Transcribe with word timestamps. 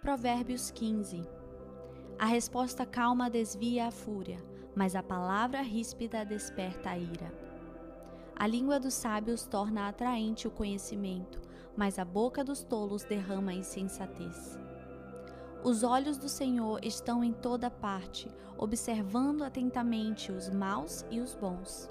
Provérbios 0.00 0.70
15. 0.70 1.28
A 2.18 2.24
resposta 2.24 2.86
calma 2.86 3.28
desvia 3.28 3.88
a 3.88 3.90
fúria, 3.90 4.38
mas 4.74 4.96
a 4.96 5.02
palavra 5.02 5.60
ríspida 5.60 6.24
desperta 6.24 6.88
a 6.88 6.98
ira. 6.98 7.30
A 8.34 8.46
língua 8.46 8.80
dos 8.80 8.94
sábios 8.94 9.44
torna 9.44 9.88
atraente 9.88 10.48
o 10.48 10.50
conhecimento, 10.50 11.38
mas 11.76 11.98
a 11.98 12.04
boca 12.04 12.42
dos 12.42 12.64
tolos 12.64 13.04
derrama 13.04 13.50
a 13.50 13.54
insensatez. 13.54 14.58
Os 15.62 15.82
olhos 15.82 16.16
do 16.16 16.30
Senhor 16.30 16.80
estão 16.82 17.22
em 17.22 17.34
toda 17.34 17.70
parte, 17.70 18.26
observando 18.56 19.42
atentamente 19.42 20.32
os 20.32 20.48
maus 20.48 21.04
e 21.10 21.20
os 21.20 21.34
bons. 21.34 21.90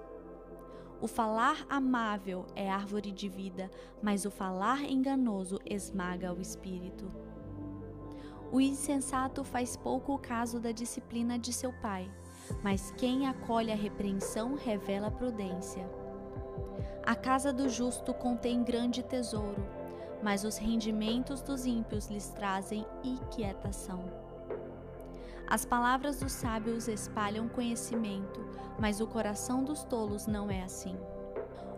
O 0.99 1.07
falar 1.07 1.63
amável 1.69 2.47
é 2.55 2.71
árvore 2.71 3.11
de 3.11 3.29
vida, 3.29 3.69
mas 4.01 4.25
o 4.25 4.31
falar 4.31 4.83
enganoso 4.83 5.59
esmaga 5.63 6.33
o 6.33 6.41
espírito. 6.41 7.28
O 8.51 8.59
insensato 8.59 9.43
faz 9.43 9.77
pouco 9.77 10.17
caso 10.17 10.59
da 10.59 10.71
disciplina 10.71 11.37
de 11.37 11.53
seu 11.53 11.71
pai, 11.71 12.09
mas 12.63 12.91
quem 12.97 13.27
acolhe 13.27 13.71
a 13.71 13.75
repreensão 13.75 14.55
revela 14.55 15.11
prudência. 15.11 15.87
A 17.05 17.15
casa 17.15 17.53
do 17.53 17.69
justo 17.69 18.11
contém 18.11 18.63
grande 18.63 19.03
tesouro, 19.03 19.63
mas 20.23 20.43
os 20.43 20.57
rendimentos 20.57 21.41
dos 21.41 21.65
ímpios 21.65 22.07
lhes 22.07 22.29
trazem 22.29 22.85
inquietação. 23.03 24.03
As 25.47 25.63
palavras 25.63 26.19
dos 26.19 26.31
sábios 26.31 26.87
espalham 26.87 27.47
conhecimento, 27.47 28.43
mas 28.79 28.99
o 28.99 29.05
coração 29.05 29.63
dos 29.63 29.83
tolos 29.83 30.25
não 30.25 30.49
é 30.49 30.63
assim. 30.63 30.97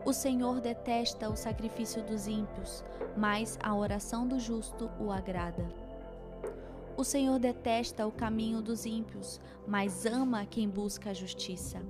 O 0.05 0.13
Senhor 0.13 0.62
detesta 0.62 1.29
o 1.29 1.35
sacrifício 1.35 2.01
dos 2.03 2.27
ímpios, 2.27 2.84
mas 3.15 3.59
a 3.62 3.76
oração 3.76 4.26
do 4.26 4.40
justo 4.40 4.90
o 4.99 5.12
agrada. 5.12 5.90
O 7.01 7.03
Senhor 7.03 7.39
detesta 7.39 8.05
o 8.05 8.11
caminho 8.11 8.61
dos 8.61 8.85
ímpios, 8.85 9.41
mas 9.65 10.05
ama 10.05 10.45
quem 10.45 10.70
busca 10.70 11.09
a 11.09 11.13
justiça. 11.15 11.81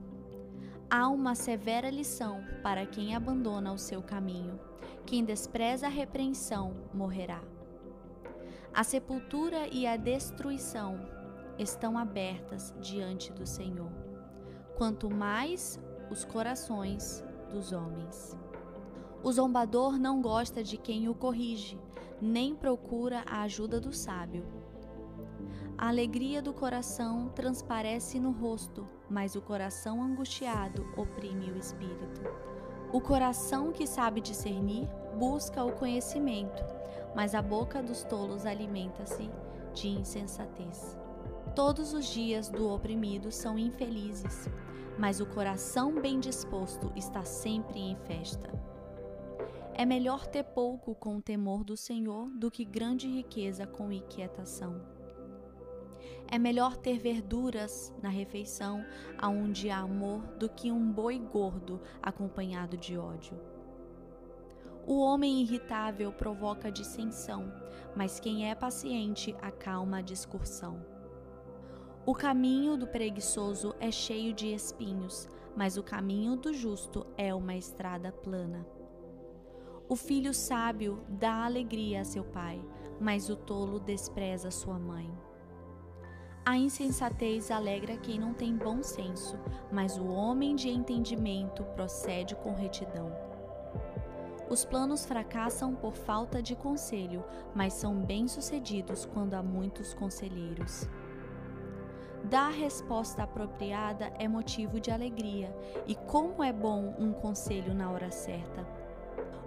Há 0.90 1.10
uma 1.10 1.36
severa 1.36 1.90
lição 1.90 2.42
para 2.64 2.86
quem 2.86 3.14
abandona 3.14 3.74
o 3.74 3.78
seu 3.78 4.02
caminho. 4.02 4.58
Quem 5.06 5.26
despreza 5.26 5.88
a 5.88 5.90
repreensão 5.90 6.76
morrerá. 6.94 7.44
A 8.74 8.86
sepultura 8.86 9.68
e 9.70 9.86
a 9.86 9.98
destruição 9.98 10.98
estão 11.60 11.98
abertas 11.98 12.74
diante 12.80 13.34
do 13.34 13.46
Senhor, 13.46 13.92
quanto 14.78 15.10
mais 15.10 15.78
os 16.10 16.24
corações 16.24 17.22
dos 17.52 17.74
homens. 17.74 18.38
O 19.22 19.30
zombador 19.30 20.00
não 20.00 20.22
gosta 20.22 20.64
de 20.64 20.78
quem 20.78 21.10
o 21.10 21.14
corrige, 21.14 21.78
nem 22.22 22.56
procura 22.56 23.26
a 23.28 23.42
ajuda 23.42 23.78
do 23.78 23.92
sábio. 23.92 24.61
A 25.78 25.88
alegria 25.88 26.42
do 26.42 26.54
coração 26.54 27.30
transparece 27.30 28.20
no 28.20 28.32
rosto, 28.32 28.88
mas 29.10 29.36
o 29.36 29.42
coração 29.42 30.02
angustiado 30.04 30.86
oprime 30.96 31.52
o 31.52 31.58
espírito. 31.58 32.22
O 32.94 33.02
coração 33.02 33.72
que 33.72 33.88
sabe 33.88 34.22
discernir 34.22 34.88
busca 35.18 35.64
o 35.64 35.72
conhecimento, 35.72 36.64
mas 37.16 37.34
a 37.34 37.42
boca 37.42 37.82
dos 37.82 38.04
tolos 38.04 38.46
alimenta-se 38.46 39.30
de 39.74 39.88
insensatez. 39.88 40.98
Todos 41.56 41.94
os 41.94 42.06
dias 42.06 42.50
do 42.50 42.70
oprimido 42.70 43.32
são 43.32 43.58
infelizes, 43.58 44.50
mas 44.98 45.20
o 45.20 45.26
coração 45.26 46.00
bem 46.00 46.20
disposto 46.20 46.92
está 46.96 47.24
sempre 47.24 47.80
em 47.80 47.96
festa. 47.96 48.50
É 49.74 49.86
melhor 49.86 50.28
ter 50.28 50.44
pouco 50.44 50.94
com 50.94 51.18
o 51.18 51.22
temor 51.22 51.64
do 51.64 51.76
Senhor 51.76 52.30
do 52.30 52.52
que 52.52 52.64
grande 52.64 53.08
riqueza 53.08 53.66
com 53.66 53.92
inquietação. 53.92 55.01
É 56.28 56.38
melhor 56.38 56.78
ter 56.78 56.98
verduras 56.98 57.94
na 58.02 58.10
refeição 58.10 58.86
aonde 59.18 59.70
há 59.70 59.80
amor 59.80 60.22
do 60.38 60.50
que 60.50 60.72
um 60.72 60.92
boi 60.92 61.20
gordo 61.20 61.82
acompanhado 62.02 62.78
de 62.78 62.98
ódio. 62.98 63.40
O 64.88 65.00
homem 65.00 65.42
irritável 65.42 66.12
provoca 66.12 66.72
dissensão, 66.72 67.52
mas 67.96 68.20
quem 68.20 68.50
é 68.50 68.56
paciente 68.56 69.36
acalma 69.42 69.98
a 69.98 70.02
discursão. 70.02 70.84
O 72.04 72.16
caminho 72.16 72.76
do 72.76 72.88
preguiçoso 72.88 73.76
é 73.80 73.92
cheio 73.92 74.34
de 74.34 74.48
espinhos, 74.48 75.30
mas 75.56 75.78
o 75.78 75.84
caminho 75.84 76.36
do 76.36 76.52
justo 76.52 77.06
é 77.16 77.34
uma 77.34 77.56
estrada 77.56 78.12
plana. 78.12 78.66
O 79.88 79.96
filho 79.96 80.34
sábio 80.34 81.04
dá 81.08 81.46
alegria 81.46 82.02
a 82.02 82.06
seu 82.06 82.24
pai, 82.24 82.60
mas 83.00 83.30
o 83.30 83.36
tolo 83.36 83.80
despreza 83.80 84.50
sua 84.50 84.80
mãe. 84.80 85.12
A 86.44 86.58
insensatez 86.58 87.52
alegra 87.52 87.98
quem 87.98 88.20
não 88.20 88.34
tem 88.34 88.56
bom 88.56 88.82
senso, 88.82 89.38
mas 89.72 89.96
o 90.00 90.08
homem 90.08 90.56
de 90.56 90.70
entendimento 90.70 91.64
procede 91.76 92.36
com 92.36 92.56
retidão. 92.56 93.12
Os 94.50 94.66
planos 94.66 95.06
fracassam 95.06 95.76
por 95.76 95.94
falta 95.94 96.42
de 96.42 96.56
conselho, 96.56 97.24
mas 97.54 97.74
são 97.74 97.96
bem-sucedidos 97.96 99.06
quando 99.06 99.36
há 99.36 99.44
muitos 99.44 99.94
conselheiros. 99.94 100.90
Dar 102.24 102.48
a 102.48 102.50
resposta 102.50 103.22
apropriada 103.22 104.12
é 104.18 104.28
motivo 104.28 104.80
de 104.80 104.90
alegria, 104.90 105.56
e 105.86 105.94
como 105.94 106.44
é 106.44 106.52
bom 106.52 106.96
um 106.98 107.14
conselho 107.14 107.72
na 107.72 107.92
hora 107.92 108.10
certa. 108.10 108.66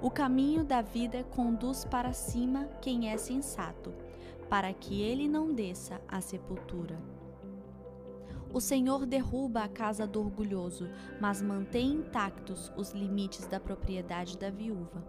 O 0.00 0.12
caminho 0.12 0.62
da 0.62 0.80
vida 0.80 1.24
conduz 1.24 1.84
para 1.84 2.12
cima 2.12 2.68
quem 2.80 3.10
é 3.10 3.16
sensato 3.16 3.92
para 4.48 4.72
que 4.72 5.02
ele 5.02 5.28
não 5.28 5.52
desça 5.52 6.00
à 6.08 6.20
sepultura. 6.20 6.98
O 8.52 8.60
Senhor 8.60 9.04
derruba 9.04 9.64
a 9.64 9.68
casa 9.68 10.06
do 10.06 10.20
orgulhoso, 10.20 10.88
mas 11.20 11.42
mantém 11.42 11.94
intactos 11.94 12.72
os 12.76 12.92
limites 12.92 13.46
da 13.48 13.58
propriedade 13.58 14.38
da 14.38 14.48
viúva. 14.48 15.04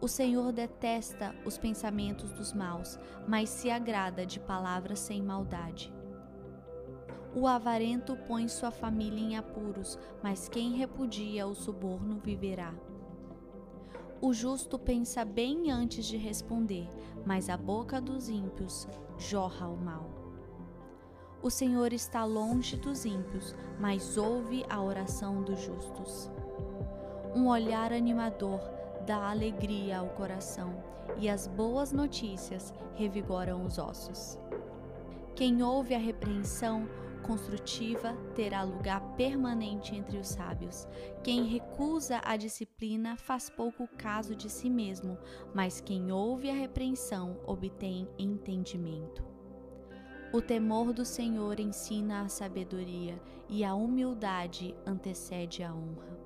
O 0.00 0.08
Senhor 0.08 0.50
detesta 0.52 1.34
os 1.44 1.58
pensamentos 1.58 2.32
dos 2.32 2.52
maus, 2.52 2.98
mas 3.28 3.50
se 3.50 3.70
agrada 3.70 4.24
de 4.24 4.40
palavras 4.40 5.00
sem 5.00 5.22
maldade. 5.22 5.92
O 7.34 7.46
avarento 7.46 8.16
põe 8.26 8.48
sua 8.48 8.70
família 8.70 9.20
em 9.20 9.36
apuros, 9.36 9.98
mas 10.22 10.48
quem 10.48 10.72
repudia 10.72 11.46
o 11.46 11.54
suborno 11.54 12.18
viverá. 12.18 12.74
O 14.24 14.32
justo 14.32 14.78
pensa 14.78 15.24
bem 15.24 15.72
antes 15.72 16.04
de 16.06 16.16
responder, 16.16 16.88
mas 17.26 17.50
a 17.50 17.56
boca 17.56 18.00
dos 18.00 18.28
ímpios 18.28 18.86
jorra 19.18 19.66
o 19.66 19.76
mal. 19.76 20.08
O 21.42 21.50
Senhor 21.50 21.92
está 21.92 22.24
longe 22.24 22.76
dos 22.76 23.04
ímpios, 23.04 23.52
mas 23.80 24.16
ouve 24.16 24.64
a 24.70 24.80
oração 24.80 25.42
dos 25.42 25.60
justos. 25.60 26.30
Um 27.34 27.48
olhar 27.48 27.92
animador 27.92 28.60
dá 29.04 29.28
alegria 29.28 29.98
ao 29.98 30.10
coração, 30.10 30.72
e 31.18 31.28
as 31.28 31.48
boas 31.48 31.90
notícias 31.90 32.72
revigoram 32.94 33.66
os 33.66 33.76
ossos. 33.76 34.38
Quem 35.34 35.64
ouve 35.64 35.96
a 35.96 35.98
repreensão 35.98 36.88
construtiva 37.22 38.14
terá 38.34 38.62
lugar 38.62 39.00
permanente 39.16 39.94
entre 39.94 40.18
os 40.18 40.28
sábios. 40.28 40.86
Quem 41.22 41.44
recusa 41.44 42.20
a 42.24 42.36
disciplina 42.36 43.16
faz 43.16 43.48
pouco 43.48 43.88
caso 43.96 44.36
de 44.36 44.50
si 44.50 44.68
mesmo, 44.68 45.16
mas 45.54 45.80
quem 45.80 46.12
ouve 46.12 46.50
a 46.50 46.54
repreensão 46.54 47.40
obtém 47.46 48.08
entendimento. 48.18 49.24
O 50.32 50.40
temor 50.40 50.92
do 50.92 51.04
Senhor 51.04 51.60
ensina 51.60 52.22
a 52.22 52.28
sabedoria, 52.28 53.20
e 53.48 53.64
a 53.64 53.74
humildade 53.74 54.74
antecede 54.86 55.62
a 55.62 55.74
honra. 55.74 56.21